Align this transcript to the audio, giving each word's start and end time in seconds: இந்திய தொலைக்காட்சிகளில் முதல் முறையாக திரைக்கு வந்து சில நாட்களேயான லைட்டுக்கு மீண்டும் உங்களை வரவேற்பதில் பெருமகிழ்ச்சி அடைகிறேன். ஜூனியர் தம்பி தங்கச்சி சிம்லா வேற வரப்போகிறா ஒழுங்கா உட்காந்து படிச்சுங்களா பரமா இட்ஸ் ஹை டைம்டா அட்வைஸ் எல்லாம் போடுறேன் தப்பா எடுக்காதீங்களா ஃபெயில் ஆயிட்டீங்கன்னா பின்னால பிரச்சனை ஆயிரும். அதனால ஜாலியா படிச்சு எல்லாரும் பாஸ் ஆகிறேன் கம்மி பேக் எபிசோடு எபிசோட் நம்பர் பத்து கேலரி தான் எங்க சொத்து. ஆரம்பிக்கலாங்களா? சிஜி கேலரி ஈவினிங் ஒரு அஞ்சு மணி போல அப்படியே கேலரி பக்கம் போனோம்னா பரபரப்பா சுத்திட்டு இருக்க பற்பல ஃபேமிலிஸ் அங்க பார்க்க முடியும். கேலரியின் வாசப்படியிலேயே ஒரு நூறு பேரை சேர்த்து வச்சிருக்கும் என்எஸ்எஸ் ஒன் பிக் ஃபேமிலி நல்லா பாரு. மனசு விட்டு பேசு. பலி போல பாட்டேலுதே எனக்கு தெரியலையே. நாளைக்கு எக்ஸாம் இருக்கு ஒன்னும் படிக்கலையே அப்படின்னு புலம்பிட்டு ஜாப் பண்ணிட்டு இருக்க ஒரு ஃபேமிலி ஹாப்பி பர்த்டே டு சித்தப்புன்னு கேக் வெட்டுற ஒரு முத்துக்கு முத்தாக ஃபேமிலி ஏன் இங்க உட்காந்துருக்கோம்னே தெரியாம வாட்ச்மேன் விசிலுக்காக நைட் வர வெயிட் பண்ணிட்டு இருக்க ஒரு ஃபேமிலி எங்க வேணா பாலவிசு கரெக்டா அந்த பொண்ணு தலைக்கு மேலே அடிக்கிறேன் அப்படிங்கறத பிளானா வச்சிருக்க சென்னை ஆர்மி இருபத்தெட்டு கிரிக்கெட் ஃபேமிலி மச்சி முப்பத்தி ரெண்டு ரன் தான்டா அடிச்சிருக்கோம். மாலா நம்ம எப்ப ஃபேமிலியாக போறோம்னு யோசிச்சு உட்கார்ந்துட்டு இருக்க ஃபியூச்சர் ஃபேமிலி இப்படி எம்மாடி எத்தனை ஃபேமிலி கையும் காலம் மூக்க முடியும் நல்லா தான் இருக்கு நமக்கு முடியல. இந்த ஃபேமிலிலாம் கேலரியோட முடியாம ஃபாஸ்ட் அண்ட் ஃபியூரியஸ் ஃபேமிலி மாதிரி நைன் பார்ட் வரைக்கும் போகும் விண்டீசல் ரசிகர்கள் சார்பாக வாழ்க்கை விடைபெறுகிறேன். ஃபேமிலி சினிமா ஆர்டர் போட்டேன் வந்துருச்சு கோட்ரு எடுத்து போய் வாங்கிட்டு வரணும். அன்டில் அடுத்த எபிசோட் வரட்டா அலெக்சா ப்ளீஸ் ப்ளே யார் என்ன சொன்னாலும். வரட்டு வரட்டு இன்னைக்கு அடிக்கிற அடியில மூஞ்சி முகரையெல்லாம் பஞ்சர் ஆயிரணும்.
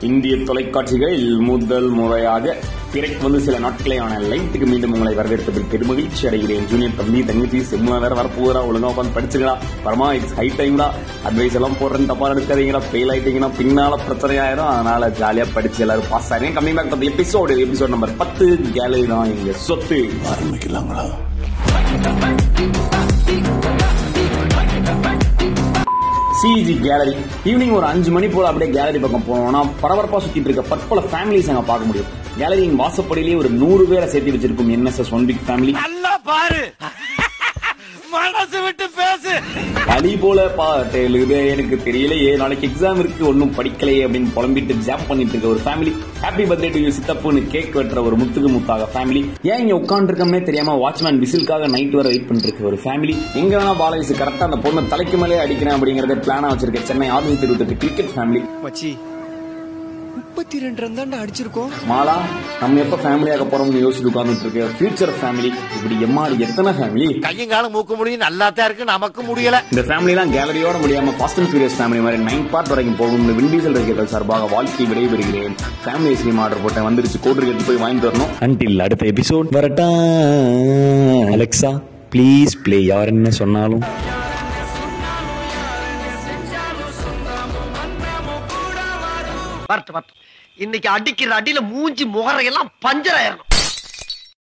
இந்திய 0.00 0.36
தொலைக்காட்சிகளில் 0.36 1.38
முதல் 1.38 1.88
முறையாக 1.88 2.56
திரைக்கு 2.92 3.22
வந்து 3.22 3.40
சில 3.40 3.58
நாட்களேயான 3.58 4.18
லைட்டுக்கு 4.30 4.66
மீண்டும் 4.66 4.92
உங்களை 4.92 5.14
வரவேற்பதில் 5.14 5.68
பெருமகிழ்ச்சி 5.72 6.26
அடைகிறேன். 6.28 6.66
ஜூனியர் 6.70 6.94
தம்பி 6.96 7.24
தங்கச்சி 7.24 7.58
சிம்லா 7.60 8.00
வேற 8.00 8.14
வரப்போகிறா 8.14 8.60
ஒழுங்கா 8.68 8.90
உட்காந்து 8.92 9.16
படிச்சுங்களா 9.16 9.54
பரமா 9.84 10.12
இட்ஸ் 10.12 10.34
ஹை 10.34 10.52
டைம்டா 10.58 10.88
அட்வைஸ் 11.24 11.54
எல்லாம் 11.54 11.78
போடுறேன் 11.80 12.06
தப்பா 12.06 12.30
எடுக்காதீங்களா 12.30 12.82
ஃபெயில் 12.88 13.12
ஆயிட்டீங்கன்னா 13.14 13.50
பின்னால 13.58 13.96
பிரச்சனை 14.06 14.38
ஆயிரும். 14.38 14.70
அதனால 14.74 15.08
ஜாலியா 15.08 15.46
படிச்சு 15.54 15.80
எல்லாரும் 15.80 16.10
பாஸ் 16.10 16.32
ஆகிறேன் 16.32 16.56
கம்மி 16.58 16.74
பேக் 16.74 17.10
எபிசோடு 17.12 17.58
எபிசோட் 17.66 17.88
நம்பர் 17.88 18.16
பத்து 18.16 18.60
கேலரி 18.72 19.06
தான் 19.06 19.32
எங்க 19.36 19.52
சொத்து. 19.52 20.10
ஆரம்பிக்கலாங்களா? 20.34 21.06
சிஜி 26.46 26.74
கேலரி 26.80 27.14
ஈவினிங் 27.44 27.72
ஒரு 27.72 27.86
அஞ்சு 27.86 28.10
மணி 28.10 28.26
போல 28.26 28.48
அப்படியே 28.48 28.70
கேலரி 28.70 28.98
பக்கம் 28.98 29.24
போனோம்னா 29.28 29.60
பரபரப்பா 29.82 30.18
சுத்திட்டு 30.24 30.48
இருக்க 30.48 30.62
பற்பல 30.62 31.00
ஃபேமிலிஸ் 31.12 31.48
அங்க 31.48 31.62
பார்க்க 31.62 31.86
முடியும். 31.86 32.10
கேலரியின் 32.38 32.78
வாசப்படியிலேயே 32.80 33.36
ஒரு 33.36 33.50
நூறு 33.50 33.84
பேரை 33.84 34.08
சேர்த்து 34.08 34.34
வச்சிருக்கும் 34.34 34.70
என்எஸ்எஸ் 34.76 35.10
ஒன் 35.10 35.26
பிக் 35.26 35.42
ஃபேமிலி 35.48 35.72
நல்லா 35.72 36.12
பாரு. 36.24 36.62
மனசு 38.16 38.58
விட்டு 38.64 38.86
பேசு. 38.98 39.32
பலி 39.88 40.12
போல 40.22 40.40
பாட்டேலுதே 40.58 41.40
எனக்கு 41.52 41.76
தெரியலையே. 41.86 42.30
நாளைக்கு 42.42 42.66
எக்ஸாம் 42.68 43.00
இருக்கு 43.02 43.22
ஒன்னும் 43.30 43.54
படிக்கலையே 43.58 44.02
அப்படின்னு 44.06 44.34
புலம்பிட்டு 44.36 44.74
ஜாப் 44.86 45.06
பண்ணிட்டு 45.08 45.34
இருக்க 45.34 45.48
ஒரு 45.48 45.62
ஃபேமிலி 45.64 45.92
ஹாப்பி 46.22 46.44
பர்த்டே 46.50 46.70
டு 46.74 46.92
சித்தப்புன்னு 46.98 47.42
கேக் 47.54 47.76
வெட்டுற 47.78 48.02
ஒரு 48.08 48.16
முத்துக்கு 48.22 48.50
முத்தாக 48.56 48.88
ஃபேமிலி 48.94 49.22
ஏன் 49.50 49.62
இங்க 49.64 49.74
உட்காந்துருக்கோம்னே 49.80 50.42
தெரியாம 50.42 50.76
வாட்ச்மேன் 50.82 51.22
விசிலுக்காக 51.24 51.68
நைட் 51.74 51.98
வர 51.98 52.06
வெயிட் 52.08 52.28
பண்ணிட்டு 52.28 52.50
இருக்க 52.50 52.70
ஒரு 52.72 52.80
ஃபேமிலி 52.84 53.16
எங்க 53.42 53.52
வேணா 53.56 53.74
பாலவிசு 53.82 54.20
கரெக்டா 54.20 54.48
அந்த 54.48 54.60
பொண்ணு 54.66 54.90
தலைக்கு 54.94 55.18
மேலே 55.22 55.42
அடிக்கிறேன் 55.44 55.76
அப்படிங்கறத 55.76 56.16
பிளானா 56.24 56.50
வச்சிருக்க 56.52 56.82
சென்னை 56.84 57.10
ஆர்மி 57.16 57.36
இருபத்தெட்டு 57.40 57.80
கிரிக்கெட் 57.82 58.14
ஃபேமிலி 58.14 58.42
மச்சி 58.64 58.90
முப்பத்தி 60.16 60.56
ரெண்டு 60.62 60.80
ரன் 60.82 60.96
தான்டா 60.98 61.16
அடிச்சிருக்கோம். 61.22 61.70
மாலா 61.90 62.14
நம்ம 62.60 62.80
எப்ப 62.84 62.96
ஃபேமிலியாக 63.04 63.44
போறோம்னு 63.52 63.82
யோசிச்சு 63.84 64.10
உட்கார்ந்துட்டு 64.10 64.46
இருக்க 64.46 64.68
ஃபியூச்சர் 64.76 65.12
ஃபேமிலி 65.20 65.50
இப்படி 65.76 65.96
எம்மாடி 66.06 66.36
எத்தனை 66.46 66.70
ஃபேமிலி 66.78 67.08
கையும் 67.26 67.50
காலம் 67.52 67.74
மூக்க 67.76 67.96
முடியும் 68.00 68.24
நல்லா 68.26 68.46
தான் 68.58 68.68
இருக்கு 68.68 68.84
நமக்கு 68.92 69.22
முடியல. 69.30 69.58
இந்த 69.72 69.82
ஃபேமிலிலாம் 69.88 70.32
கேலரியோட 70.36 70.76
முடியாம 70.84 71.14
ஃபாஸ்ட் 71.18 71.40
அண்ட் 71.42 71.50
ஃபியூரியஸ் 71.52 71.76
ஃபேமிலி 71.80 72.02
மாதிரி 72.06 72.20
நைன் 72.28 72.46
பார்ட் 72.54 72.72
வரைக்கும் 72.74 72.98
போகும் 73.02 73.26
விண்டீசல் 73.40 73.76
ரசிகர்கள் 73.78 74.12
சார்பாக 74.14 74.48
வாழ்க்கை 74.54 74.86
விடைபெறுகிறேன். 74.92 75.56
ஃபேமிலி 75.84 76.14
சினிமா 76.22 76.42
ஆர்டர் 76.46 76.64
போட்டேன் 76.66 76.88
வந்துருச்சு 76.88 77.20
கோட்ரு 77.26 77.50
எடுத்து 77.52 77.68
போய் 77.70 77.82
வாங்கிட்டு 77.84 78.10
வரணும். 78.10 78.32
அன்டில் 78.46 78.84
அடுத்த 78.86 79.06
எபிசோட் 79.14 79.54
வரட்டா 79.58 79.88
அலெக்சா 81.36 81.72
ப்ளீஸ் 82.14 82.54
ப்ளே 82.64 82.80
யார் 82.92 83.12
என்ன 83.14 83.30
சொன்னாலும். 83.42 83.84
வரட்டு 89.72 89.94
வரட்டு 89.94 90.14
இன்னைக்கு 90.64 90.88
அடிக்கிற 90.90 91.40
அடியில 91.40 91.60
மூஞ்சி 91.60 92.04
முகரையெல்லாம் 92.06 92.70
பஞ்சர் 92.84 93.18
ஆயிரணும். 93.20 93.50